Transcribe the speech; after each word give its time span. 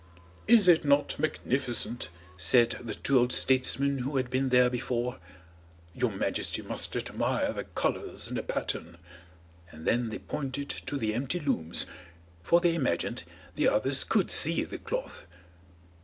"Is 0.47 0.67
it 0.67 0.83
not 0.83 1.19
magnificent?" 1.19 2.09
said 2.35 2.71
the 2.81 2.95
two 2.95 3.19
old 3.19 3.31
statesmen 3.31 3.99
who 3.99 4.17
had 4.17 4.31
been 4.31 4.49
there 4.49 4.67
before. 4.67 5.19
"Your 5.93 6.09
Majesty 6.11 6.63
must 6.63 6.95
admire 6.95 7.53
the 7.53 7.65
colours 7.65 8.27
and 8.27 8.35
the 8.37 8.41
pattern." 8.41 8.97
And 9.69 9.85
then 9.85 10.09
they 10.09 10.17
pointed 10.17 10.69
to 10.87 10.97
the 10.97 11.13
empty 11.13 11.39
looms, 11.39 11.85
for 12.41 12.59
they 12.59 12.73
imagined 12.73 13.21
the 13.53 13.67
others 13.69 14.03
could 14.03 14.31
see 14.31 14.63
the 14.63 14.79
cloth. 14.79 15.27